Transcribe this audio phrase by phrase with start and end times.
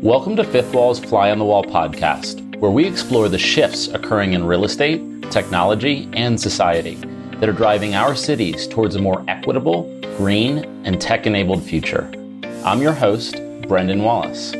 [0.00, 4.32] Welcome to Fifth Wall's Fly on the Wall podcast, where we explore the shifts occurring
[4.32, 6.94] in real estate, technology, and society
[7.40, 9.82] that are driving our cities towards a more equitable,
[10.16, 12.10] green, and tech enabled future.
[12.64, 13.36] I'm your host,
[13.68, 14.54] Brendan Wallace.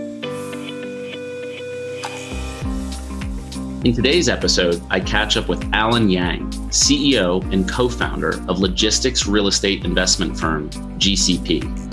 [3.84, 9.26] In today's episode, I catch up with Alan Yang, CEO and co founder of logistics
[9.26, 11.84] real estate investment firm GCP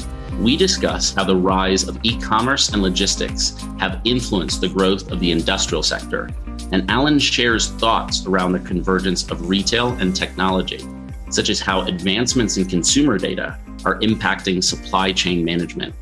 [0.41, 5.19] we discuss how the rise of e commerce and logistics have influenced the growth of
[5.19, 6.29] the industrial sector.
[6.71, 10.83] And Alan shares thoughts around the convergence of retail and technology,
[11.29, 15.93] such as how advancements in consumer data are impacting supply chain management.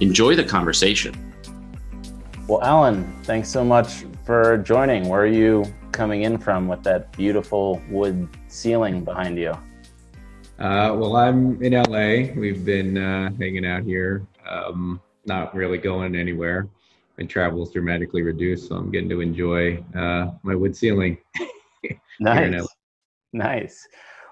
[0.00, 1.32] Enjoy the conversation.
[2.48, 5.08] Well, Alan, thanks so much for joining.
[5.08, 5.64] Where are you
[5.96, 9.52] coming in from with that beautiful wood ceiling behind you?
[10.58, 12.34] Uh, well, I'm in LA.
[12.38, 16.68] We've been uh, hanging out here, um, not really going anywhere.
[17.18, 21.16] My travel is dramatically reduced, so I'm getting to enjoy uh, my wood ceiling.
[22.20, 22.66] nice.
[23.32, 23.88] Nice.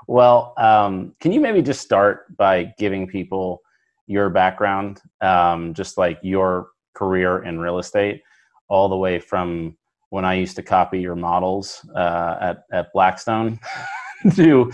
[0.07, 3.63] Well, um, can you maybe just start by giving people
[4.07, 8.23] your background, um, just like your career in real estate,
[8.69, 9.79] all the way from
[10.15, 13.59] when I used to copy your models uh, at at Blackstone
[14.37, 14.73] to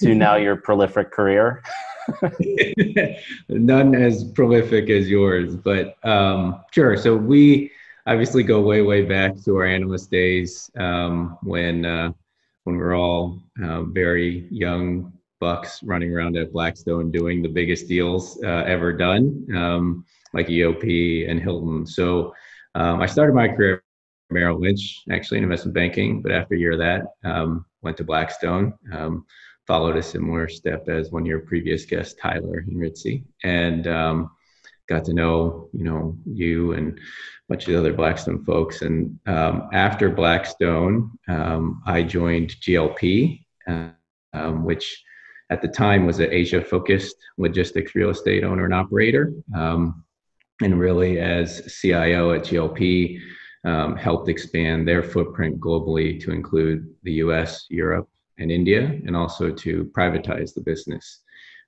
[0.00, 1.62] to now your prolific career?
[3.50, 6.96] None as prolific as yours, but um, sure.
[6.96, 7.70] So we
[8.06, 12.12] obviously go way, way back to our analyst days um, when uh,
[12.64, 17.88] when we are all uh, very young bucks running around at Blackstone doing the biggest
[17.88, 21.86] deals uh, ever done, um, like EOP and Hilton.
[21.86, 22.32] So
[22.74, 23.82] um, I started my career
[24.30, 28.04] Merrill Lynch, actually in investment banking, but after a year of that, um, went to
[28.04, 28.74] Blackstone.
[28.92, 29.24] Um,
[29.66, 34.30] followed a similar step as one of your previous guests, Tyler Henritze, and um,
[34.88, 37.02] got to know you know you and a
[37.48, 38.82] bunch of the other Blackstone folks.
[38.82, 43.90] And um, after Blackstone, um, I joined GLP, uh,
[44.32, 45.04] um, which
[45.50, 49.32] at the time was an Asia-focused logistics real estate owner and operator.
[50.60, 53.20] And really, as CIO at GLP,
[53.64, 58.08] um, helped expand their footprint globally to include the U.S., Europe,
[58.38, 61.20] and India, and also to privatize the business.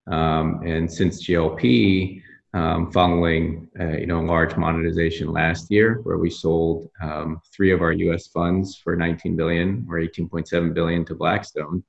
[0.06, 6.30] Um, and since GLP, um, following uh, you know large monetization last year, where we
[6.30, 8.26] sold um, three of our U.S.
[8.28, 11.84] funds for 19 billion or 18.7 billion to Blackstone,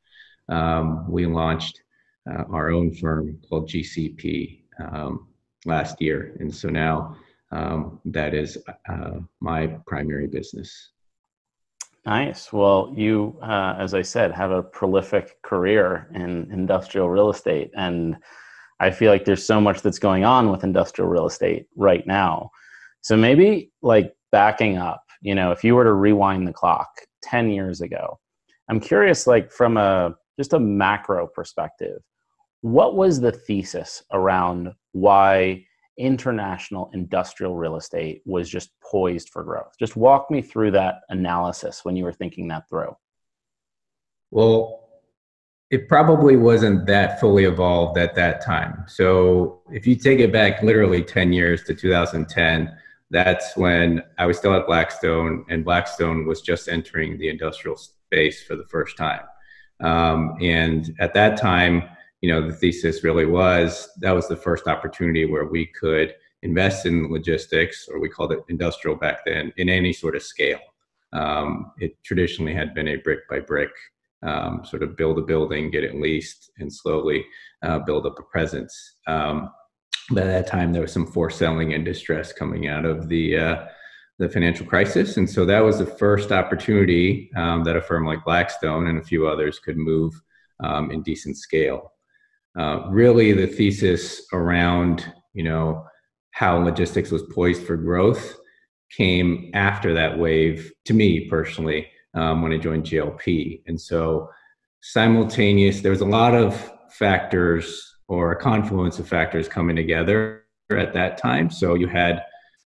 [0.49, 1.81] um, we launched
[2.29, 5.27] uh, our own firm called GCP um,
[5.65, 7.17] last year, and so now
[7.51, 8.57] um, that is
[8.89, 10.91] uh, my primary business.
[12.05, 12.51] Nice.
[12.51, 17.69] Well, you, uh, as I said, have a prolific career in industrial real estate.
[17.75, 18.17] And
[18.79, 22.49] I feel like there's so much that's going on with industrial real estate right now.
[23.01, 26.89] So maybe like backing up, you know, if you were to rewind the clock
[27.21, 28.19] 10 years ago,
[28.67, 32.01] I'm curious, like from a just a macro perspective,
[32.61, 35.65] what was the thesis around why
[36.01, 39.73] international industrial real estate was just poised for growth.
[39.79, 42.95] Just walk me through that analysis when you were thinking that through.
[44.31, 44.89] Well,
[45.69, 48.83] it probably wasn't that fully evolved at that time.
[48.87, 52.75] So if you take it back literally 10 years to 2010,
[53.09, 58.43] that's when I was still at Blackstone and Blackstone was just entering the industrial space
[58.43, 59.21] for the first time.
[59.79, 61.83] Um, and at that time,
[62.21, 66.85] you know the thesis really was that was the first opportunity where we could invest
[66.85, 70.59] in logistics or we called it industrial back then in any sort of scale.
[71.13, 73.71] Um, it traditionally had been a brick by brick
[74.23, 77.25] um, sort of build a building get it leased and slowly
[77.63, 78.97] uh, build up a presence.
[79.07, 79.49] Um,
[80.11, 83.65] at that time there was some forced selling and distress coming out of the uh,
[84.19, 85.17] the financial crisis.
[85.17, 89.03] And so that was the first opportunity um, that a firm like blackstone and a
[89.03, 90.21] few others could move
[90.63, 91.91] um, in decent scale
[92.57, 95.85] uh, really the thesis around you know
[96.31, 98.37] how logistics was poised for growth
[98.91, 104.29] came after that wave to me personally um, when I joined GLP, and so
[104.81, 110.93] simultaneous there was a lot of factors or a confluence of factors coming together at
[110.93, 111.49] that time.
[111.49, 112.21] So you had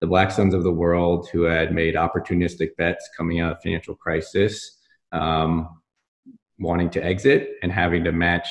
[0.00, 4.78] the Blackstones of the world who had made opportunistic bets coming out of financial crisis,
[5.12, 5.80] um,
[6.58, 8.48] wanting to exit and having to match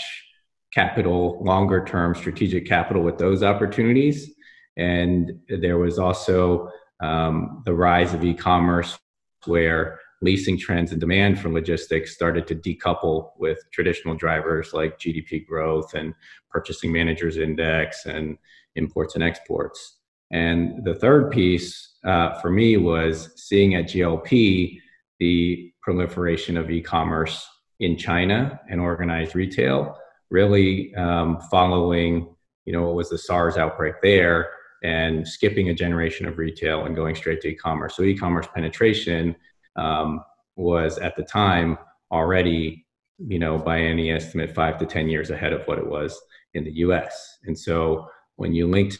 [0.73, 4.31] capital, longer term strategic capital with those opportunities.
[4.77, 6.69] And there was also
[7.01, 8.97] um, the rise of e commerce,
[9.45, 15.45] where leasing trends and demand for logistics started to decouple with traditional drivers like GDP
[15.45, 16.13] growth and
[16.51, 18.37] purchasing managers index and
[18.75, 19.97] imports and exports.
[20.31, 24.79] And the third piece uh, for me was seeing at GLP
[25.19, 27.47] the proliferation of e-commerce
[27.79, 29.97] in China and organized retail,
[30.29, 32.35] really um, following
[32.65, 34.51] you know what was the SARS outbreak there
[34.83, 37.95] and skipping a generation of retail and going straight to e-commerce.
[37.95, 39.35] So e-commerce penetration
[39.75, 40.23] um,
[40.55, 41.77] was at the time
[42.11, 42.85] already,
[43.17, 46.19] you know, by any estimate, five to ten years ahead of what it was
[46.53, 47.39] in the U.S.
[47.43, 48.99] And so when you linked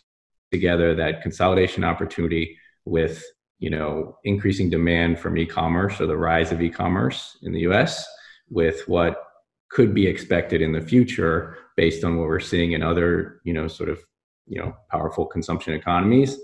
[0.52, 3.24] together that consolidation opportunity with
[3.60, 8.06] you know increasing demand from e-commerce or the rise of e-commerce in the U.S.
[8.50, 9.24] with what
[9.70, 13.68] could be expected in the future based on what we're seeing in other you know
[13.68, 14.00] sort of
[14.48, 16.38] you know powerful consumption economies.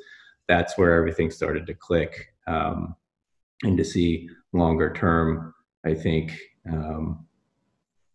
[0.47, 2.95] That's where everything started to click um,
[3.63, 5.53] and to see longer term
[5.85, 6.37] i think
[6.71, 7.25] um,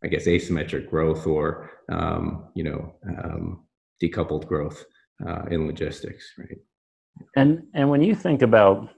[0.04, 3.64] i guess asymmetric growth or um, you know um,
[4.02, 4.84] decoupled growth
[5.26, 6.58] uh, in logistics right?
[7.36, 8.88] And and when you think about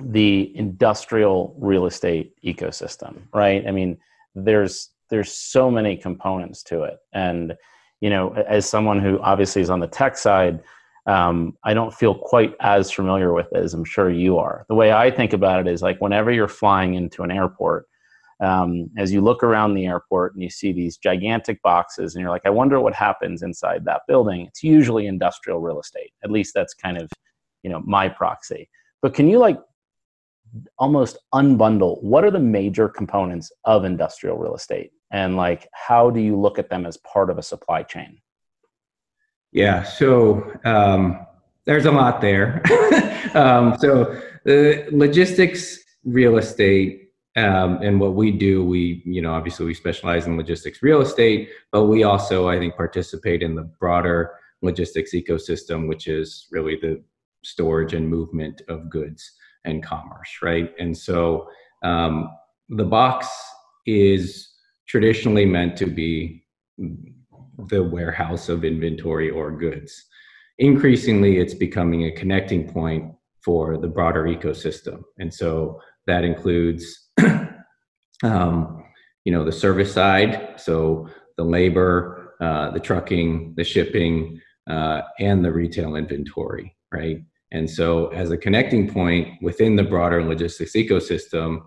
[0.00, 3.66] the industrial real estate ecosystem right?
[3.66, 3.98] I mean
[4.34, 6.98] there's there's so many components to it.
[7.12, 7.56] And
[8.00, 10.60] you know as someone who obviously is on the tech side
[11.06, 14.64] um, i don't feel quite as familiar with it as i'm sure you are.
[14.68, 17.86] The way i think about it is like whenever you're flying into an airport
[18.40, 22.30] um, as you look around the airport and you see these gigantic boxes and you're
[22.30, 24.46] like i wonder what happens inside that building.
[24.46, 26.12] It's usually industrial real estate.
[26.22, 27.10] At least that's kind of
[27.62, 28.68] you know my proxy.
[29.02, 29.60] But can you like
[30.78, 36.20] almost unbundle what are the major components of industrial real estate and like how do
[36.20, 38.20] you look at them as part of a supply chain
[39.52, 41.26] yeah so um,
[41.64, 42.62] there's a lot there
[43.34, 49.66] um, so the logistics real estate um, and what we do we you know obviously
[49.66, 54.32] we specialize in logistics real estate but we also i think participate in the broader
[54.62, 57.02] logistics ecosystem which is really the
[57.42, 59.32] storage and movement of goods
[59.64, 60.72] and commerce, right?
[60.78, 61.48] And so
[61.82, 62.30] um,
[62.68, 63.28] the box
[63.86, 64.47] is
[64.88, 66.44] traditionally meant to be
[67.68, 70.06] the warehouse of inventory or goods.
[70.58, 73.12] Increasingly, it's becoming a connecting point
[73.42, 75.02] for the broader ecosystem.
[75.18, 77.10] And so that includes,
[78.22, 78.84] um,
[79.24, 85.44] you know, the service side, so the labor, uh, the trucking, the shipping, uh, and
[85.44, 87.18] the retail inventory, right?
[87.50, 91.62] And so, as a connecting point within the broader logistics ecosystem,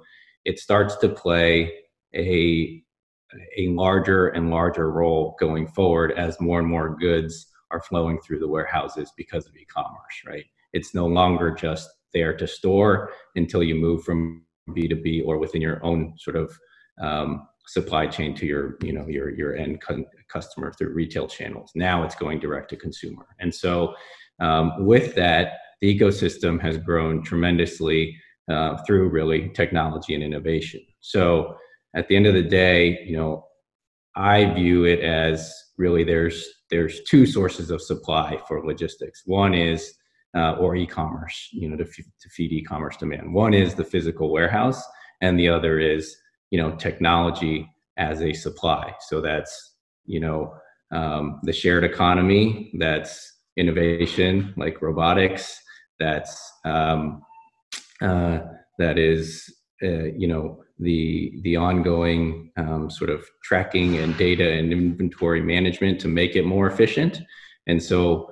[0.45, 1.73] it starts to play
[2.13, 2.83] a,
[3.57, 8.39] a larger and larger role going forward as more and more goods are flowing through
[8.39, 10.45] the warehouses because of e commerce, right?
[10.73, 15.83] It's no longer just there to store until you move from B2B or within your
[15.83, 16.57] own sort of
[17.01, 19.81] um, supply chain to your you know your your end
[20.27, 23.93] customer through retail channels now it's going direct to consumer and so
[24.39, 28.15] um, with that the ecosystem has grown tremendously
[28.49, 30.81] uh, through really technology and innovation.
[30.99, 31.55] So
[31.95, 33.45] at the end of the day, you know,
[34.15, 39.23] I view it as really there's there's two sources of supply for logistics.
[39.25, 39.93] One is
[40.35, 43.33] uh, or e-commerce, you know, to, f- to feed e-commerce demand.
[43.33, 44.81] One is the physical warehouse,
[45.21, 46.15] and the other is
[46.49, 48.93] you know technology as a supply.
[49.07, 50.53] So that's you know
[50.91, 55.59] um, the shared economy, that's innovation like robotics,
[55.99, 57.21] that's um,
[58.01, 58.39] uh,
[58.77, 64.71] that is uh, you know the the ongoing um, sort of tracking and data and
[64.71, 67.21] inventory management to make it more efficient.
[67.67, 68.31] And so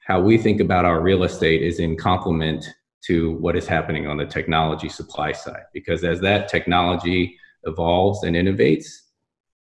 [0.00, 2.66] how we think about our real estate is in complement
[3.06, 8.36] to what is happening on the technology supply side because as that technology evolves and
[8.36, 8.86] innovates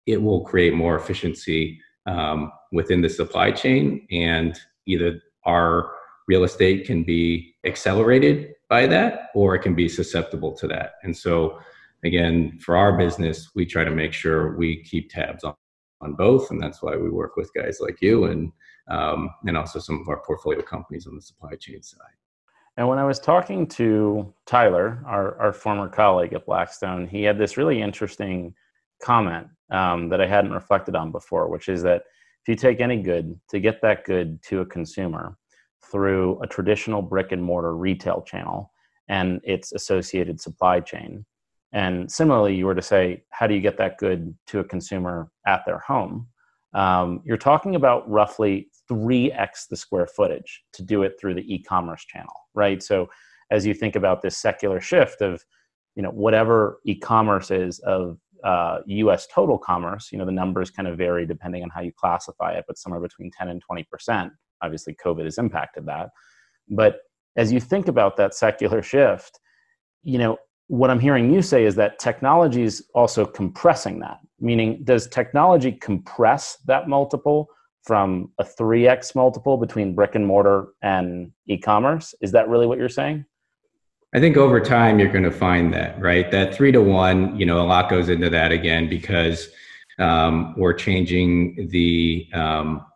[0.07, 5.93] it will create more efficiency um, within the supply chain and either our
[6.29, 10.95] real estate can be accelerated by that or it can be susceptible to that.
[11.03, 11.59] And so,
[12.05, 15.55] again, for our business, we try to make sure we keep tabs on,
[16.01, 16.51] on both.
[16.51, 18.53] And that's why we work with guys like you and,
[18.91, 22.01] um, and also some of our portfolio companies on the supply chain side.
[22.77, 27.39] And when I was talking to Tyler, our, our former colleague at Blackstone, he had
[27.39, 28.55] this really interesting
[29.01, 32.03] comment um, that I hadn't reflected on before, which is that
[32.43, 35.39] if you take any good to get that good to a consumer,
[35.91, 38.73] through a traditional brick and mortar retail channel
[39.09, 41.25] and its associated supply chain.
[41.73, 45.31] And similarly, you were to say, how do you get that good to a consumer
[45.47, 46.29] at their home?
[46.73, 51.63] Um, you're talking about roughly 3x the square footage to do it through the e
[51.63, 52.83] commerce channel, right?
[52.83, 53.09] So,
[53.51, 55.45] as you think about this secular shift of
[55.95, 59.27] you know whatever e-commerce is of uh, U.S.
[59.33, 62.65] total commerce, you know the numbers kind of vary depending on how you classify it,
[62.67, 64.33] but somewhere between 10 and 20 percent.
[64.63, 66.11] Obviously, COVID has impacted that.
[66.69, 67.01] But
[67.37, 69.41] as you think about that secular shift,
[70.03, 74.19] you know what I'm hearing you say is that technology is also compressing that.
[74.41, 77.49] Meaning, does technology compress that multiple
[77.83, 82.15] from a 3x multiple between brick and mortar and e-commerce?
[82.23, 83.25] Is that really what you're saying?
[84.15, 86.31] I think over time you're going to find that, right?
[86.31, 89.49] That three to one, you know, a lot goes into that again because
[89.99, 92.87] um, we're changing the um,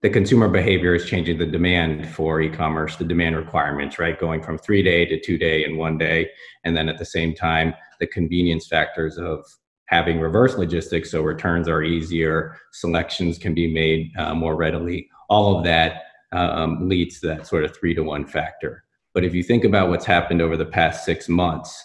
[0.00, 4.18] the consumer behavior is changing the demand for e-commerce, the demand requirements, right?
[4.18, 6.30] Going from three day to two day and one day,
[6.64, 9.44] and then at the same time, the convenience factors of
[9.86, 15.08] having reverse logistics, so returns are easier, selections can be made uh, more readily.
[15.28, 16.02] All of that
[16.32, 18.84] um, leads to that sort of three to one factor.
[19.14, 21.84] But if you think about what's happened over the past six months,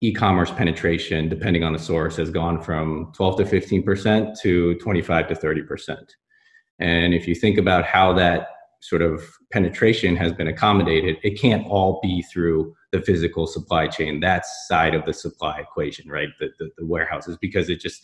[0.00, 5.34] e-commerce penetration, depending on the source, has gone from 12 to 15% to 25 to
[5.34, 5.96] 30%.
[6.78, 8.48] And if you think about how that
[8.80, 14.20] sort of penetration has been accommodated, it can't all be through the physical supply chain.
[14.20, 16.28] that side of the supply equation, right?
[16.38, 18.02] The, the, the warehouses, because it just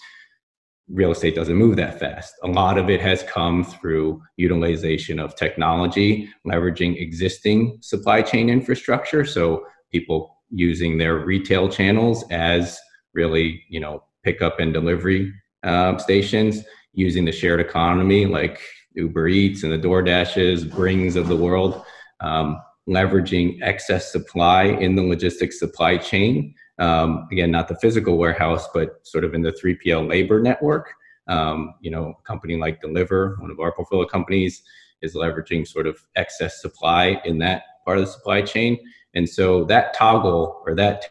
[0.89, 2.35] real estate doesn't move that fast.
[2.43, 9.25] A lot of it has come through utilization of technology, leveraging existing supply chain infrastructure.
[9.25, 12.81] So people using their retail channels as
[13.15, 18.61] really, you know, pickup and delivery uh, stations, using the shared economy like
[18.95, 21.85] Uber Eats and the DoorDashes, Brings of the world,
[22.21, 28.67] um, leveraging excess supply in the logistics supply chain um, again, not the physical warehouse,
[28.73, 30.95] but sort of in the 3PL labor network.
[31.29, 34.63] Um, you know, a company like Deliverr, one of our portfolio companies,
[35.03, 38.79] is leveraging sort of excess supply in that part of the supply chain.
[39.15, 41.11] And so that toggle or that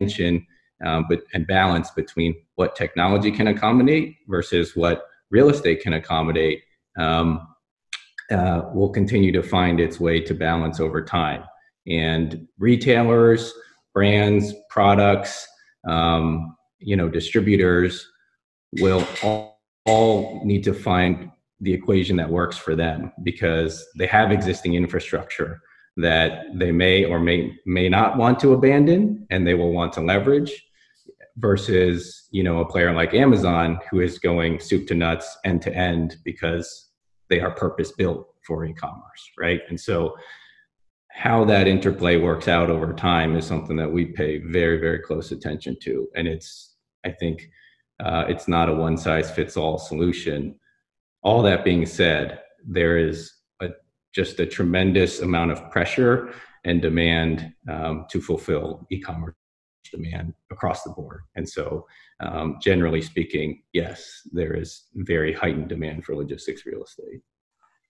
[0.00, 0.46] tension
[0.84, 6.62] um, but, and balance between what technology can accommodate versus what real estate can accommodate
[6.98, 7.46] um,
[8.30, 11.44] uh, will continue to find its way to balance over time.
[11.86, 13.52] And retailers,
[13.94, 15.46] brands, products,
[15.88, 18.06] um, you know, distributors
[18.80, 24.32] will all, all need to find the equation that works for them because they have
[24.32, 25.60] existing infrastructure
[25.96, 30.00] that they may or may may not want to abandon and they will want to
[30.00, 30.64] leverage
[31.36, 35.74] versus you know a player like Amazon who is going soup to nuts end to
[35.74, 36.90] end because
[37.30, 39.60] they are purpose built for e-commerce right?
[39.68, 40.14] And so
[41.10, 45.32] how that interplay works out over time is something that we pay very very close
[45.32, 46.08] attention to.
[46.14, 47.48] And it's i think
[48.02, 50.56] uh, it's not a one size fits all solution.
[51.22, 53.68] All that being said there is a,
[54.12, 56.32] just a tremendous amount of pressure
[56.64, 59.34] and demand um, to fulfill e-commerce
[59.90, 61.22] demand across the board.
[61.36, 61.86] And so
[62.20, 67.20] um, generally speaking yes there is very heightened demand for logistics real estate.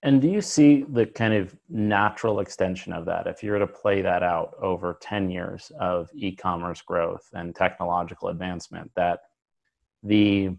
[0.03, 3.25] And do you see the kind of natural extension of that?
[3.25, 8.27] If you were to play that out over 10 years of e-commerce growth and technological
[8.27, 9.21] advancement that
[10.03, 10.49] the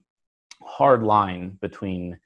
[0.62, 2.19] hard line between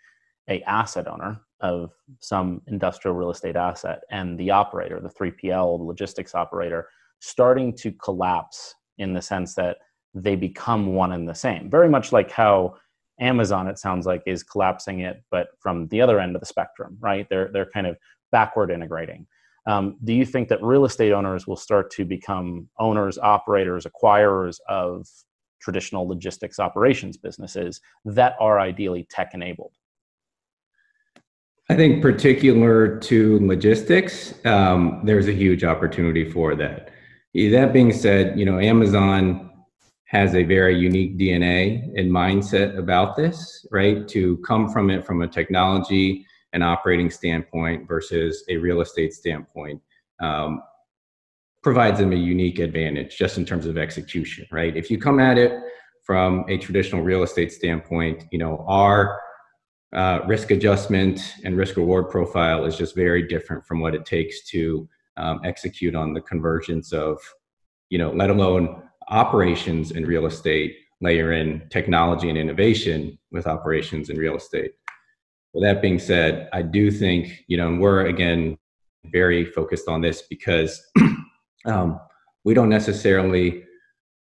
[0.49, 6.37] a asset owner of some industrial real estate asset and the operator the 3PL logistics
[6.37, 6.89] operator
[7.19, 9.79] starting to collapse in the sense that
[10.15, 12.75] they become one and the same very much like how
[13.21, 16.97] Amazon, it sounds like, is collapsing it, but from the other end of the spectrum,
[17.01, 17.27] right?
[17.29, 17.97] They're they're kind of
[18.31, 19.27] backward integrating.
[19.67, 24.59] Um, do you think that real estate owners will start to become owners, operators, acquirers
[24.69, 25.07] of
[25.61, 29.73] traditional logistics operations businesses that are ideally tech enabled?
[31.69, 36.91] I think, particular to logistics, um, there's a huge opportunity for that.
[37.35, 39.51] That being said, you know, Amazon
[40.05, 44.09] has a very unique DNA and mindset about this, right?
[44.09, 49.83] To come from it from a technology and operating standpoint versus a real estate standpoint
[50.21, 50.63] um,
[51.63, 54.75] provides them a unique advantage just in terms of execution, right?
[54.77, 55.53] If you come at it
[56.05, 59.21] from a traditional real estate standpoint, you know, our
[59.93, 64.47] uh, risk adjustment and risk reward profile is just very different from what it takes
[64.47, 64.89] to
[65.19, 67.19] um, execute on the convergence of,
[67.91, 74.11] you know, let alone operations in real estate layer in technology and innovation with operations
[74.11, 74.73] in real estate.
[75.55, 78.59] With that being said, I do think, you know, and we're again
[79.07, 80.83] very focused on this because
[81.65, 82.01] um,
[82.45, 83.65] we don't necessarily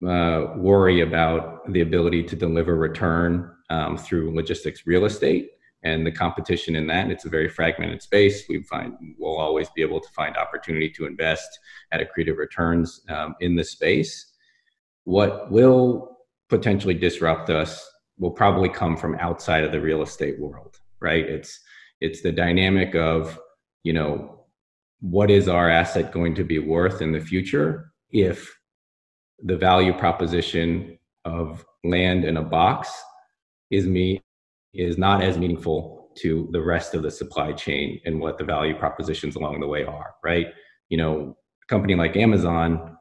[0.08, 5.52] uh, worry about the ability to deliver return um, through logistics real estate
[5.84, 7.10] and the competition in that.
[7.10, 8.44] It's a very fragmented space.
[8.48, 11.60] We find we'll always be able to find opportunity to invest
[11.92, 14.28] at accretive returns um, in the space.
[15.04, 16.18] what will
[16.50, 21.26] potentially disrupt us will probably come from outside of the real estate world, right?
[21.26, 21.60] It's
[22.02, 23.40] it's the dynamic of,
[23.84, 24.46] you know,
[25.02, 28.58] what is our asset going to be worth in the future if
[29.44, 32.92] the value proposition of land in a box
[33.70, 34.22] is me
[34.74, 38.78] is not as meaningful to the rest of the supply chain and what the value
[38.78, 40.48] propositions along the way are, right?
[40.90, 42.98] You know, a company like Amazon,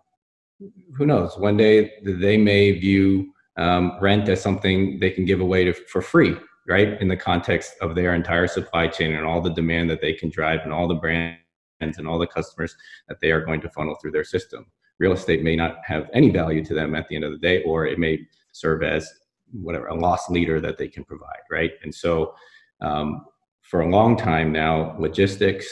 [0.96, 5.64] who knows, one day they may view um, rent as something they can give away
[5.64, 6.36] to, for free,
[6.68, 7.00] right?
[7.00, 10.30] In the context of their entire supply chain and all the demand that they can
[10.30, 11.38] drive and all the brands
[11.80, 12.76] and all the customers
[13.08, 14.66] that they are going to funnel through their system.
[14.98, 17.62] Real estate may not have any value to them at the end of the day,
[17.62, 18.20] or it may
[18.52, 19.10] serve as
[19.52, 21.72] whatever a loss leader that they can provide, right?
[21.82, 22.34] And so,
[22.80, 23.24] um,
[23.62, 25.66] for a long time now, logistics,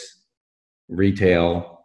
[0.87, 1.81] retail,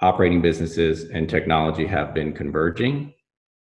[0.00, 3.12] operating businesses, and technology have been converging.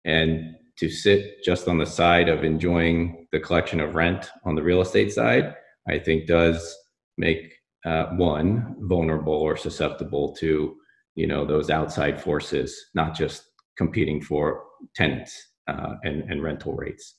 [0.05, 4.63] And to sit just on the side of enjoying the collection of rent on the
[4.63, 5.55] real estate side,
[5.89, 6.77] I think does
[7.19, 7.53] make
[7.85, 10.77] uh, one vulnerable or susceptible to
[11.15, 13.45] you know those outside forces, not just
[13.77, 17.17] competing for tenants uh, and, and rental rates.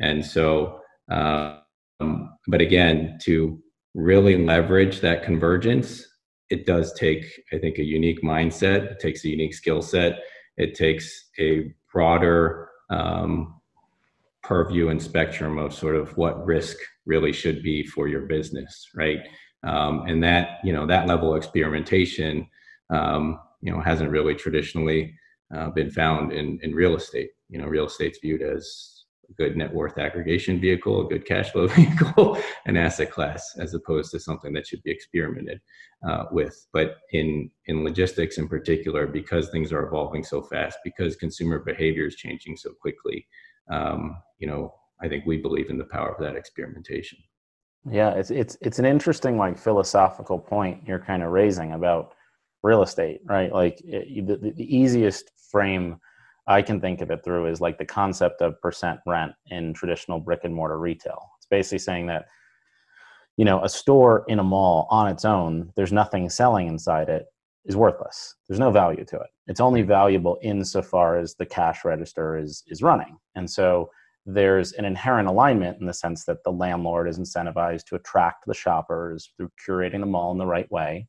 [0.00, 0.80] And so,
[1.10, 3.62] um, but again, to
[3.94, 6.04] really leverage that convergence,
[6.48, 8.90] it does take, I think, a unique mindset.
[8.90, 10.20] It takes a unique skill set.
[10.56, 13.60] It takes a broader um,
[14.42, 16.76] purview and spectrum of sort of what risk
[17.06, 19.20] really should be for your business, right?
[19.62, 22.48] Um, and that you know that level of experimentation,
[22.88, 25.14] um, you know, hasn't really traditionally
[25.54, 27.30] uh, been found in in real estate.
[27.48, 28.99] You know, real estate's viewed as
[29.36, 34.10] good net worth aggregation vehicle, a good cash flow vehicle, an asset class, as opposed
[34.12, 35.60] to something that should be experimented
[36.08, 36.66] uh, with.
[36.72, 42.06] But in in logistics in particular, because things are evolving so fast, because consumer behavior
[42.06, 43.26] is changing so quickly,
[43.70, 47.18] um, you know, I think we believe in the power of that experimentation.
[47.90, 52.14] Yeah, it's it's it's an interesting like philosophical point you're kind of raising about
[52.62, 53.50] real estate, right?
[53.52, 55.98] Like it, the, the easiest frame
[56.50, 60.18] I can think of it through is like the concept of percent rent in traditional
[60.18, 61.30] brick and mortar retail.
[61.38, 62.26] It's basically saying that,
[63.36, 67.26] you know, a store in a mall on its own, there's nothing selling inside it,
[67.66, 68.34] is worthless.
[68.48, 69.28] There's no value to it.
[69.46, 73.16] It's only valuable insofar as the cash register is is running.
[73.36, 73.88] And so
[74.26, 78.54] there's an inherent alignment in the sense that the landlord is incentivized to attract the
[78.54, 81.06] shoppers through curating the mall in the right way.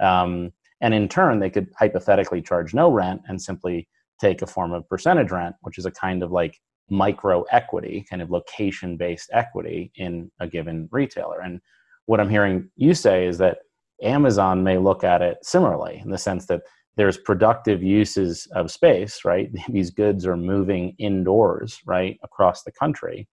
[0.00, 3.86] Um, and in turn, they could hypothetically charge no rent and simply
[4.20, 6.58] take a form of percentage rent, which is a kind of like
[6.90, 11.40] micro equity, kind of location based equity in a given retailer.
[11.40, 11.60] And
[12.06, 13.58] what I'm hearing you say is that
[14.02, 16.62] Amazon may look at it similarly in the sense that
[16.96, 19.50] there's productive uses of space, right?
[19.68, 23.28] These goods are moving indoors, right, across the country.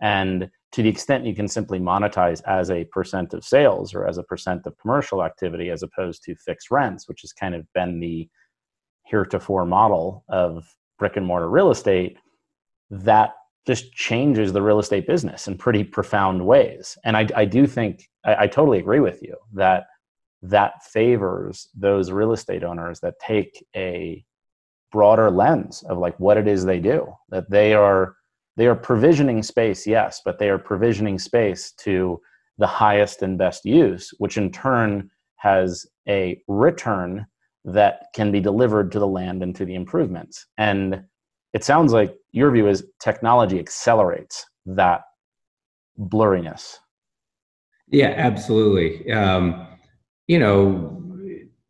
[0.00, 4.18] And to the extent you can simply monetize as a percent of sales or as
[4.18, 8.00] a percent of commercial activity as opposed to fixed rents, which has kind of been
[8.00, 8.28] the
[9.04, 10.66] heretofore model of
[10.98, 12.18] brick and mortar real estate,
[12.90, 13.34] that
[13.66, 16.98] just changes the real estate business in pretty profound ways.
[17.04, 19.86] And I, I do think I, I totally agree with you that
[20.42, 24.22] that favors those real estate owners that take a
[24.92, 28.14] broader lens of like what it is they do that they are
[28.56, 32.20] they are provisioning space yes but they are provisioning space to
[32.58, 37.26] the highest and best use which in turn has a return
[37.64, 40.46] that can be delivered to the land and to the improvements.
[40.58, 41.04] And
[41.52, 45.02] it sounds like your view is technology accelerates that
[45.98, 46.76] blurriness.
[47.88, 49.10] Yeah, absolutely.
[49.12, 49.66] Um,
[50.26, 51.00] you know,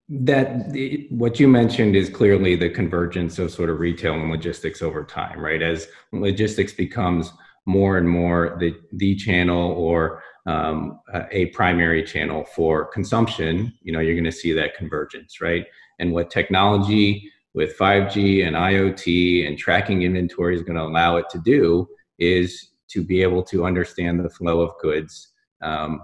[0.08, 0.72] that
[1.10, 5.40] what you mentioned is clearly the convergence of sort of retail and logistics over time,
[5.40, 5.62] right?
[5.62, 7.32] As logistics becomes
[7.66, 11.00] more and more the the channel or um,
[11.32, 15.64] a primary channel for consumption, you know, you're going to see that convergence, right?
[15.98, 21.26] And what technology with 5G and IoT and tracking inventory is going to allow it
[21.30, 25.28] to do is to be able to understand the flow of goods
[25.62, 26.02] um,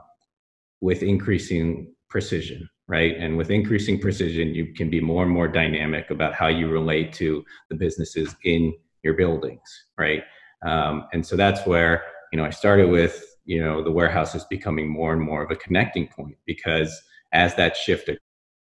[0.81, 3.17] with increasing precision, right?
[3.17, 7.13] And with increasing precision, you can be more and more dynamic about how you relate
[7.15, 8.73] to the businesses in
[9.03, 10.23] your buildings, right?
[10.63, 14.45] Um, and so that's where you know I started with you know the warehouse is
[14.45, 18.11] becoming more and more of a connecting point because as that shift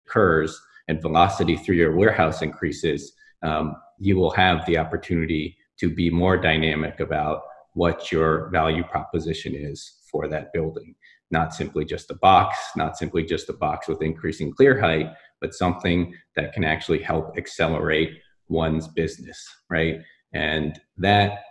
[0.07, 6.11] occurs, and velocity through your warehouse increases, um, you will have the opportunity to be
[6.11, 7.43] more dynamic about
[7.75, 10.95] what your value proposition is for that building.
[11.31, 15.09] Not simply just a box, not simply just a box with increasing clear height,
[15.41, 18.19] but something that can actually help accelerate
[18.49, 20.01] one's business, right?
[20.37, 21.45] and that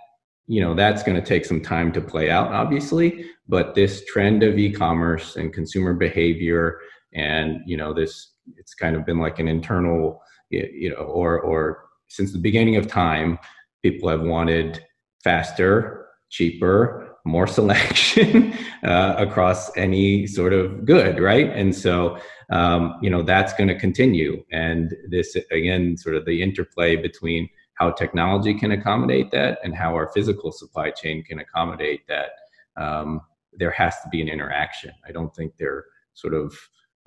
[0.48, 4.44] you know that's going to take some time to play out obviously but this trend
[4.44, 6.80] of e-commerce and consumer behavior
[7.16, 11.86] and you know this it's kind of been like an internal you know or or
[12.08, 13.40] since the beginning of time
[13.82, 14.84] people have wanted
[15.24, 21.50] faster cheaper more selection uh, across any sort of good right?
[21.50, 22.18] And so
[22.52, 24.44] um, you know that's going to continue.
[24.52, 29.94] And this again sort of the interplay between how technology can accommodate that and how
[29.96, 32.30] our physical supply chain can accommodate that
[32.78, 34.94] um, there has to be an interaction.
[35.06, 36.56] I don't think they're sort of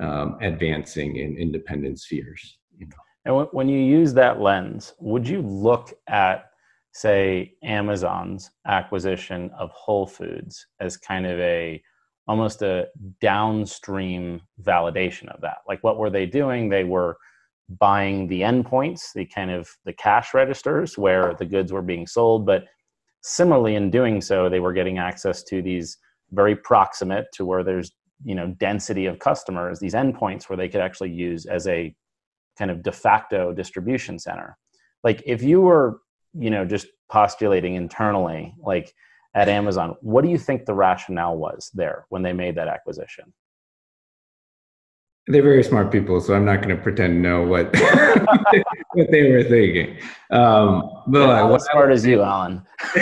[0.01, 5.43] um, advancing in independent spheres you know and when you use that lens would you
[5.43, 6.51] look at
[6.93, 11.83] say amazon's acquisition of whole foods as kind of a
[12.27, 12.87] almost a
[13.21, 17.17] downstream validation of that like what were they doing they were
[17.69, 22.47] buying the endpoints, the kind of the cash registers where the goods were being sold.
[22.47, 22.65] But
[23.23, 25.99] similarly, in doing so, they were getting access to these
[26.33, 27.93] very proximate to where there's
[28.25, 31.95] you know density of customers, these endpoints where they could actually use as a
[32.59, 34.57] kind of de facto distribution center.
[35.05, 36.01] Like if you were
[36.35, 38.93] you know just postulating internally, like
[39.35, 43.33] at Amazon, what do you think the rationale was there when they made that acquisition?
[45.29, 47.75] They're very smart people, so I'm not going to pretend to know what
[48.93, 49.99] what they were thinking.
[50.31, 52.67] Um, but yeah, what smart as you, Alan.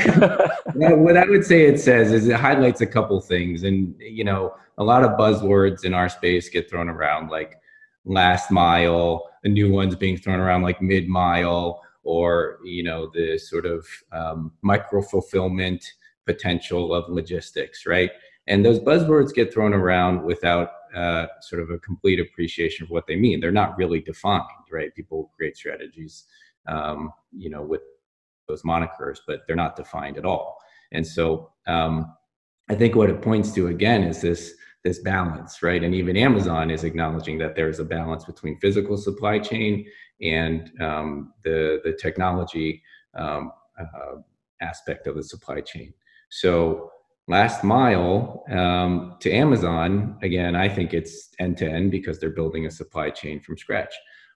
[0.75, 4.55] what I would say it says is it highlights a couple things, and you know,
[4.79, 7.61] a lot of buzzwords in our space get thrown around, like
[8.05, 9.31] last mile.
[9.45, 13.87] The new ones being thrown around like mid mile, or you know, the sort of
[14.11, 15.85] um, micro fulfillment
[16.27, 18.11] potential of logistics, right?
[18.49, 23.07] And those buzzwords get thrown around without uh, sort of a complete appreciation of what
[23.07, 23.39] they mean.
[23.39, 24.95] They're not really defined, right?
[24.95, 26.25] People create strategies,
[26.67, 27.83] um, you know, with
[28.49, 30.59] those monikers, but they're not defined at all.
[30.93, 32.15] And so um,
[32.71, 34.55] I think what it points to again is this
[34.85, 35.83] this balance, right?
[35.83, 39.85] And even Amazon is acknowledging that there's a balance between physical supply chain
[40.23, 42.83] and um, the the technology
[43.15, 44.17] um, uh,
[44.63, 45.93] aspect of the supply chain.
[46.31, 46.91] So
[47.29, 52.67] last mile um, to amazon again i think it's end to end because they're building
[52.67, 53.95] a supply chain from scratch.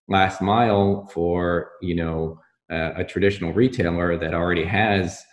[0.09, 5.25] Last mile for you know uh, a traditional retailer that already has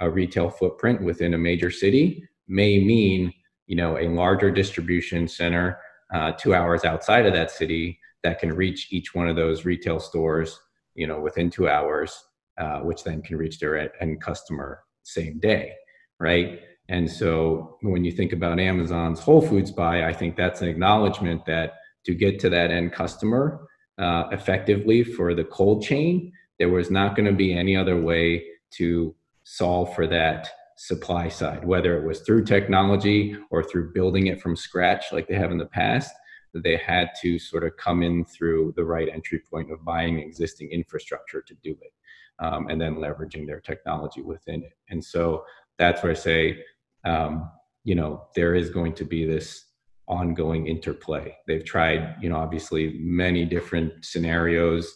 [0.00, 3.32] a retail footprint within a major city may mean
[3.66, 5.78] you know a larger distribution center
[6.14, 9.98] uh, two hours outside of that city that can reach each one of those retail
[9.98, 10.60] stores
[10.94, 12.24] you know within two hours
[12.58, 15.72] uh, which then can reach their end customer same day
[16.20, 20.68] right and so when you think about Amazon's Whole Foods buy, I think that's an
[20.68, 21.74] acknowledgement that
[22.06, 23.66] to get to that end customer
[23.98, 28.44] uh, effectively for the cold chain, there was not going to be any other way
[28.70, 34.40] to solve for that supply side, whether it was through technology or through building it
[34.40, 36.12] from scratch like they have in the past.
[36.54, 40.70] They had to sort of come in through the right entry point of buying existing
[40.70, 41.92] infrastructure to do it,
[42.38, 44.72] um, and then leveraging their technology within it.
[44.88, 45.44] And so
[45.78, 46.64] that's where I say
[47.08, 47.50] um,
[47.84, 49.64] you know, there is going to be this
[50.06, 51.34] ongoing interplay.
[51.46, 54.94] They've tried, you know, obviously many different scenarios,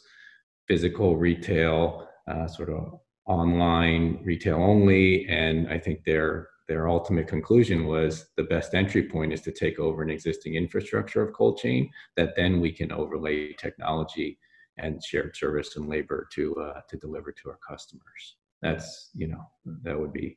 [0.68, 7.87] physical retail, uh, sort of online retail only, and I think their their ultimate conclusion
[7.87, 11.90] was the best entry point is to take over an existing infrastructure of cold chain
[12.16, 14.38] that then we can overlay technology
[14.79, 18.37] and shared service and labor to uh, to deliver to our customers.
[18.62, 19.44] That's you know
[19.83, 20.37] that would be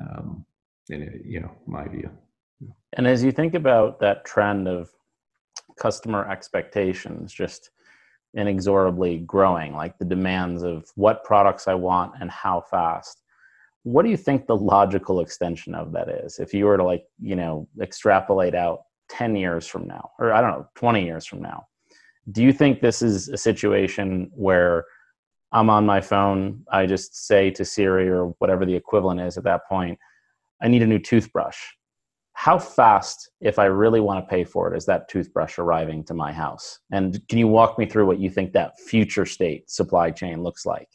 [0.00, 0.44] um,
[0.90, 2.10] in you know my view.
[2.94, 4.90] And as you think about that trend of
[5.78, 7.70] customer expectations just
[8.34, 13.22] inexorably growing like the demands of what products i want and how fast
[13.86, 16.40] what do you think the logical extension of that is?
[16.40, 20.40] If you were to like you know extrapolate out 10 years from now or i
[20.40, 21.64] don't know 20 years from now
[22.32, 24.84] do you think this is a situation where
[25.52, 29.44] i'm on my phone i just say to siri or whatever the equivalent is at
[29.44, 29.96] that point
[30.62, 31.58] I need a new toothbrush.
[32.34, 36.14] How fast, if I really want to pay for it, is that toothbrush arriving to
[36.14, 36.80] my house?
[36.92, 40.66] And can you walk me through what you think that future state supply chain looks
[40.66, 40.88] like?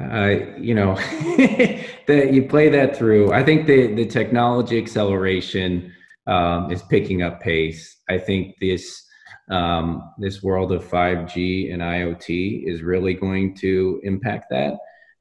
[0.00, 0.94] Uh, you know,
[2.06, 3.32] that you play that through.
[3.32, 5.92] I think the the technology acceleration
[6.26, 8.00] um, is picking up pace.
[8.08, 9.02] I think this
[9.50, 14.74] um, this world of 5G and IoT is really going to impact that.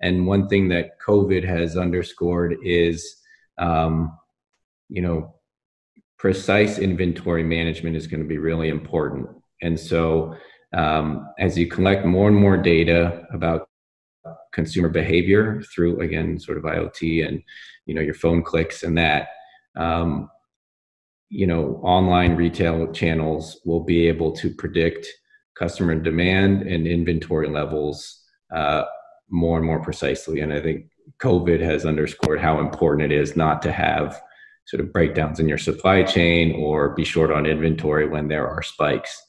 [0.05, 3.15] And one thing that COVID has underscored is,
[3.57, 4.15] um,
[4.87, 5.33] you know,
[6.19, 9.27] precise inventory management is going to be really important.
[9.63, 10.35] And so,
[10.73, 13.67] um, as you collect more and more data about
[14.53, 17.41] consumer behavior through again sort of IoT and
[17.85, 19.29] you know your phone clicks and that
[19.75, 20.29] um,
[21.29, 25.07] you know online retail channels will be able to predict
[25.55, 28.83] customer demand and inventory levels uh,
[29.29, 30.85] more and more precisely and i think
[31.19, 34.19] covid has underscored how important it is not to have
[34.65, 38.61] sort of breakdowns in your supply chain or be short on inventory when there are
[38.61, 39.21] spikes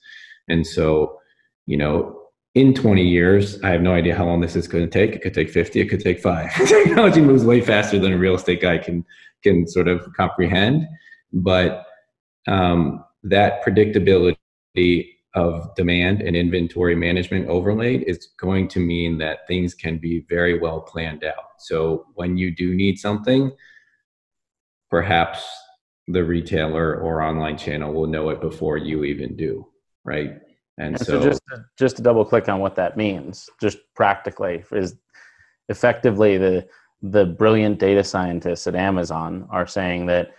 [0.49, 1.19] and so
[1.67, 2.17] you know
[2.57, 5.15] in 20 years, I have no idea how long this is going to take.
[5.15, 6.51] It could take 50, it could take five.
[6.67, 9.05] Technology moves way faster than a real estate guy can
[9.43, 10.87] can sort of comprehend.
[11.35, 11.85] But
[12.49, 14.37] um, that predictability
[15.37, 20.59] of demand and inventory management overlaid is going to mean that things can be very
[20.59, 21.53] well planned out.
[21.59, 23.53] So when you do need something,
[24.91, 25.47] perhaps
[26.09, 29.67] the retailer or online channel will know it before you even do,
[30.05, 30.41] right?
[30.79, 33.79] And, and so, so, just to, just to double click on what that means, just
[33.95, 34.97] practically, is
[35.69, 36.67] effectively the
[37.03, 40.35] the brilliant data scientists at Amazon are saying that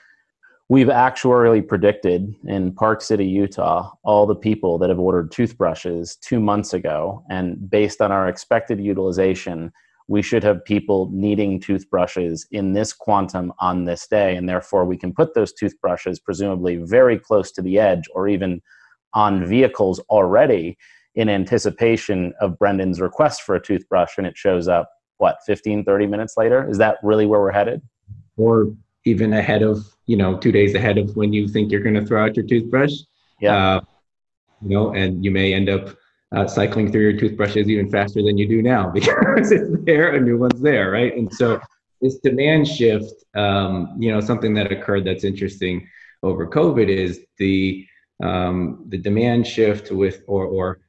[0.70, 6.40] we've actuarially predicted in Park City, Utah, all the people that have ordered toothbrushes two
[6.40, 9.72] months ago, and based on our expected utilization,
[10.10, 14.98] we should have people needing toothbrushes in this quantum on this day, and therefore we
[14.98, 18.62] can put those toothbrushes presumably very close to the edge or even
[19.14, 20.78] on vehicles already
[21.16, 24.18] in anticipation of Brendan's request for a toothbrush.
[24.18, 26.70] And it shows up what 15 30 minutes later?
[26.70, 27.82] Is that really where we're headed?
[28.38, 28.68] Or
[29.08, 32.06] even ahead of you know two days ahead of when you think you're going to
[32.06, 32.94] throw out your toothbrush.
[33.40, 33.56] Yeah.
[33.56, 33.82] Uh,
[34.62, 35.96] you know and you may end up
[36.36, 40.20] uh, cycling through your toothbrushes even faster than you do now because it's there a
[40.20, 41.16] new one's there right?
[41.16, 41.60] And so
[42.02, 45.88] this demand shift um, you know something that occurred that's interesting
[46.24, 47.86] over covid is the
[48.24, 50.80] um, the demand shift with or or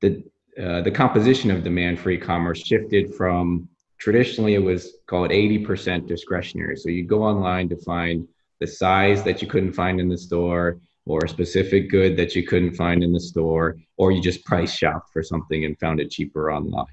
[0.00, 0.24] the
[0.60, 3.68] uh, the composition of demand for e-commerce shifted from
[4.00, 6.76] traditionally it was called 80% discretionary.
[6.76, 8.26] So you'd go online to find
[8.58, 12.46] the size that you couldn't find in the store or a specific good that you
[12.46, 16.10] couldn't find in the store, or you just price shopped for something and found it
[16.10, 16.86] cheaper online.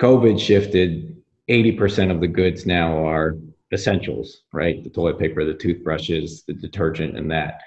[0.00, 1.16] COVID shifted
[1.50, 3.38] 80% of the goods now are
[3.72, 4.82] essentials, right?
[4.82, 7.60] The toilet paper, the toothbrushes, the detergent, and that.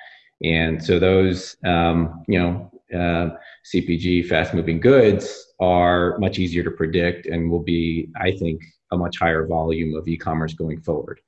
[0.44, 3.30] And so those, um, you know, uh,
[3.74, 8.98] CPG fast moving goods are much easier to predict and will be, I think, a
[8.98, 11.20] much higher volume of e commerce going forward.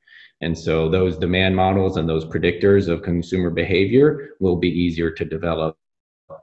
[0.42, 5.26] And so those demand models and those predictors of consumer behavior will be easier to
[5.26, 5.78] develop.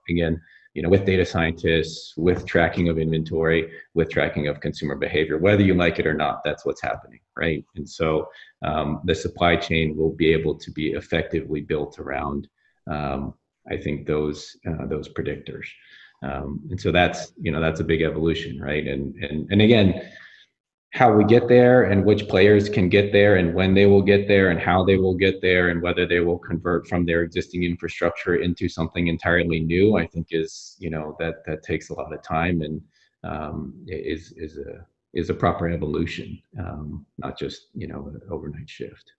[0.08, 0.40] Again,
[0.74, 5.62] you know, with data scientists, with tracking of inventory, with tracking of consumer behavior, whether
[5.62, 7.64] you like it or not, that's what's happening, right?
[7.76, 8.28] And so
[8.62, 12.48] um, the supply chain will be able to be effectively built around
[12.90, 13.34] um,
[13.70, 15.66] I think those uh, those predictors.
[16.22, 18.86] Um, and so that's you know that's a big evolution, right?
[18.86, 20.02] And and and again,
[20.94, 24.28] how we get there and which players can get there and when they will get
[24.28, 27.64] there and how they will get there and whether they will convert from their existing
[27.64, 32.12] infrastructure into something entirely new, I think is you know that that takes a lot
[32.12, 32.80] of time and
[33.24, 38.68] um, is is a is a proper evolution, um, not just you know an overnight
[38.68, 39.12] shift.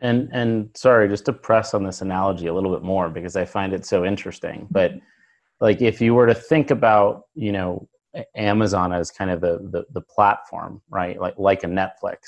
[0.00, 3.44] And and sorry, just to press on this analogy a little bit more because I
[3.44, 4.66] find it so interesting.
[4.70, 4.92] But
[5.60, 7.88] like if you were to think about, you know,
[8.34, 11.18] Amazon as kind of the the, the platform, right?
[11.20, 12.18] Like like a Netflix.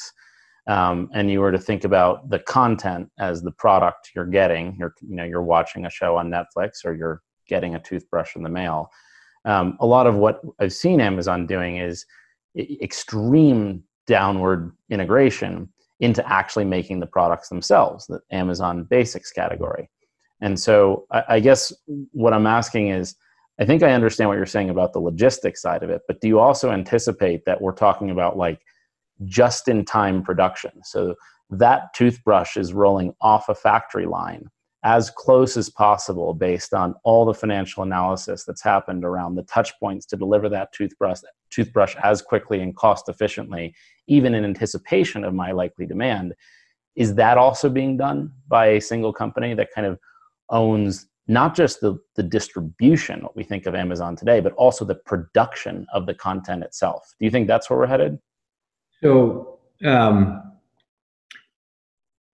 [0.66, 4.94] Um, and you were to think about the content as the product you're getting, you're
[5.00, 8.48] you know you're watching a show on Netflix or you're getting a toothbrush in the
[8.48, 8.90] mail.
[9.44, 12.04] Um, a lot of what I've seen Amazon doing is
[12.56, 15.68] extreme downward integration
[16.00, 19.90] into actually making the products themselves, the Amazon Basics category.
[20.40, 21.72] And so I, guess
[22.12, 23.16] what I'm asking is
[23.60, 26.28] I think I understand what you're saying about the logistics side of it, but do
[26.28, 28.60] you also anticipate that we're talking about like
[29.24, 30.70] just in time production?
[30.84, 31.16] So
[31.50, 34.48] that toothbrush is rolling off a factory line
[34.84, 39.72] as close as possible based on all the financial analysis that's happened around the touch
[39.80, 43.74] points to deliver that toothbrush toothbrush as quickly and cost efficiently
[44.06, 46.34] even in anticipation of my likely demand.
[46.94, 49.98] Is that also being done by a single company that kind of
[50.50, 54.94] owns not just the, the distribution what we think of amazon today but also the
[54.94, 57.14] production of the content itself?
[57.18, 58.18] Do you think that's where we're headed?
[59.02, 60.57] So um,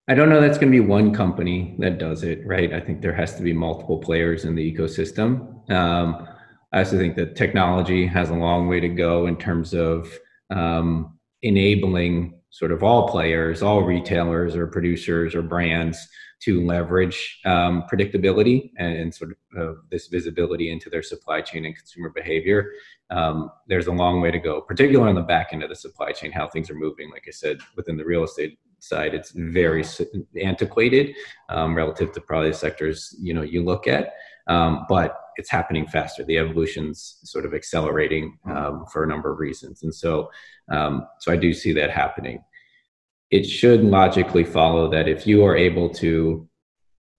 [0.06, 2.72] I don't know that's going to be one company that does it, right?
[2.74, 5.70] I think there has to be multiple players in the ecosystem.
[5.70, 6.28] Um,
[6.72, 10.12] I also think that technology has a long way to go in terms of
[10.50, 16.06] um, enabling sort of all players, all retailers or producers or brands
[16.40, 21.64] to leverage um, predictability and, and, sort of uh, this visibility into their supply chain
[21.64, 22.72] and consumer behavior.
[23.08, 26.12] Um, there's a long way to go, particularly on the back end of the supply
[26.12, 27.10] chain, how things are moving.
[27.10, 29.84] Like I said, within the real estate side, it's very
[30.42, 31.14] antiquated
[31.48, 34.14] um, relative to probably the sectors you know you look at.
[34.46, 36.22] Um, but it's happening faster.
[36.22, 40.30] The evolution's sort of accelerating um, for a number of reasons, and so
[40.70, 42.42] um, so I do see that happening.
[43.30, 46.48] It should logically follow that if you are able to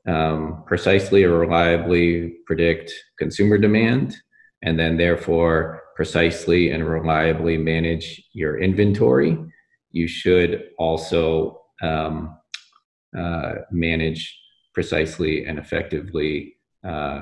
[0.07, 4.15] um, precisely or reliably predict consumer demand,
[4.61, 9.37] and then therefore precisely and reliably manage your inventory,
[9.95, 12.37] you should also um,
[13.17, 14.37] uh, manage
[14.73, 17.21] precisely and effectively uh,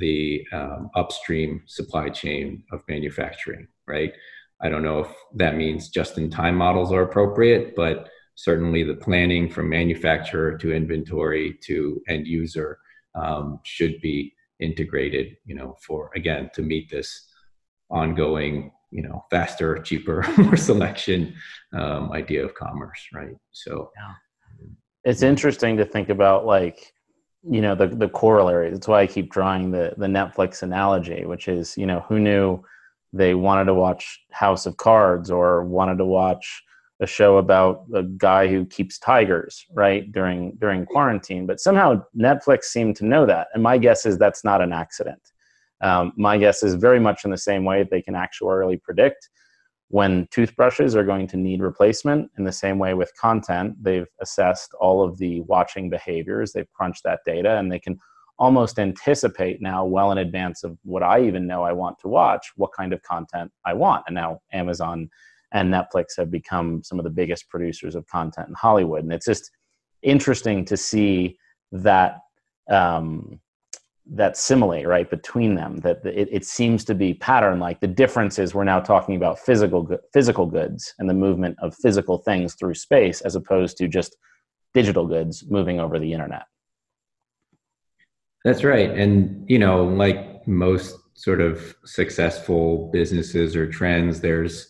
[0.00, 4.14] the um, upstream supply chain of manufacturing, right?
[4.62, 8.94] I don't know if that means just in time models are appropriate, but certainly the
[8.94, 12.78] planning from manufacturer to inventory to end user
[13.14, 17.26] um, should be integrated, you know, for again, to meet this
[17.90, 21.34] ongoing, you know, faster, cheaper, more selection
[21.72, 23.34] um, idea of commerce, right?
[23.50, 24.70] So, yeah.
[25.04, 26.94] it's interesting to think about like
[27.50, 31.46] you know the the corollary that's why i keep drawing the the netflix analogy which
[31.46, 32.58] is you know who knew
[33.12, 36.62] they wanted to watch house of cards or wanted to watch
[37.00, 42.64] a show about a guy who keeps tigers right during during quarantine but somehow netflix
[42.64, 45.20] seemed to know that and my guess is that's not an accident
[45.84, 49.28] um, my guess is very much in the same way they can actuarially predict
[49.88, 52.30] when toothbrushes are going to need replacement.
[52.38, 57.04] In the same way with content they've assessed all of the watching behaviors they've crunched
[57.04, 57.98] that data and they can
[58.38, 62.50] almost anticipate now well in advance of what i even know i want to watch
[62.56, 64.02] what kind of content i want.
[64.06, 65.10] And now amazon
[65.52, 69.04] and netflix have become some of the biggest producers of content in hollywood.
[69.04, 69.50] And it's just
[70.02, 71.36] interesting to see
[71.72, 72.20] that
[72.70, 73.40] um,
[74.06, 78.38] that simile right between them that it, it seems to be pattern like the difference
[78.38, 82.74] is we're now talking about physical physical goods and the movement of physical things through
[82.74, 84.16] space as opposed to just
[84.74, 86.42] digital goods moving over the internet.
[88.44, 88.90] That's right.
[88.90, 94.68] And you know like most sort of successful businesses or trends there's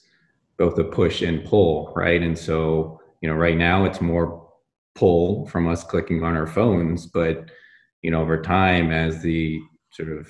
[0.58, 2.22] both a push and pull right?
[2.22, 4.48] And so you know right now it's more
[4.94, 7.50] pull from us clicking on our phones but
[8.04, 10.28] you know over time as the sort of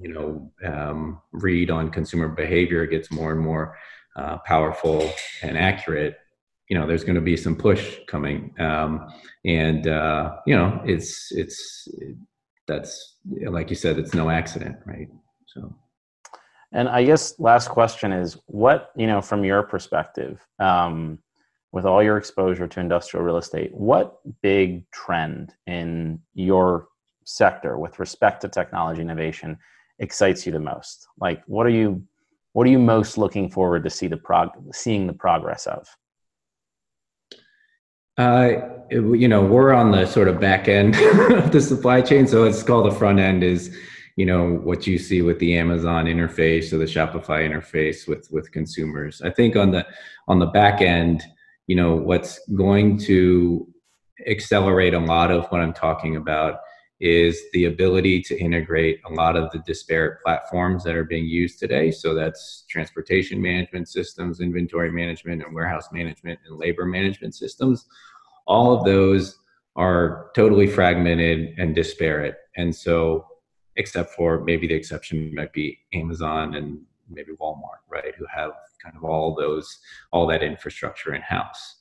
[0.00, 3.76] you know um, read on consumer behavior gets more and more
[4.16, 5.10] uh, powerful
[5.42, 6.16] and accurate
[6.68, 8.54] you know there's going to be some push coming.
[8.58, 9.08] Um,
[9.44, 11.88] and uh, you know it's it's
[12.66, 13.16] that's
[13.48, 15.08] like you said it's no accident right?
[15.46, 15.74] So.
[16.72, 21.18] And i guess last question is what you know from your perspective um,
[21.72, 26.88] with all your exposure to industrial real estate, what big trend in your
[27.24, 29.58] sector with respect to technology innovation
[29.98, 31.06] excites you the most?
[31.20, 32.02] Like, what are you
[32.52, 35.86] what are you most looking forward to see the prog seeing the progress of?
[38.16, 40.96] Uh, you know, we're on the sort of back end
[41.30, 43.76] of the supply chain, so it's called the front end is
[44.16, 48.50] you know what you see with the Amazon interface or the Shopify interface with with
[48.50, 49.22] consumers.
[49.22, 49.86] I think on the
[50.26, 51.22] on the back end
[51.68, 53.68] you know what's going to
[54.26, 56.56] accelerate a lot of what i'm talking about
[57.00, 61.60] is the ability to integrate a lot of the disparate platforms that are being used
[61.60, 61.92] today.
[61.92, 67.86] So that's transportation management systems inventory management and warehouse management and labor management systems.
[68.48, 69.38] All of those
[69.76, 72.34] are totally fragmented and disparate.
[72.56, 73.24] And so
[73.76, 78.96] except for maybe the exception might be amazon and maybe walmart right who have kind
[78.96, 79.78] of all those
[80.12, 81.76] all that infrastructure in house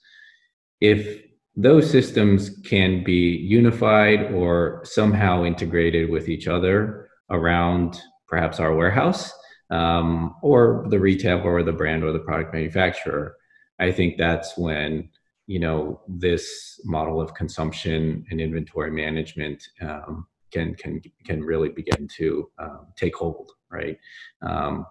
[0.81, 1.23] if
[1.55, 9.33] those systems can be unified or somehow integrated with each other around perhaps our warehouse
[9.71, 13.35] um, or the retailer or the brand or the product manufacturer
[13.79, 15.09] i think that's when
[15.47, 22.07] you know this model of consumption and inventory management um, can can can really begin
[22.07, 23.97] to um, take hold right?
[24.41, 24.85] Um,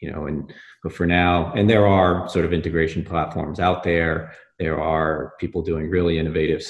[0.00, 4.32] you know and but for now and there are sort of integration platforms out there.
[4.58, 6.62] There are people doing really innovative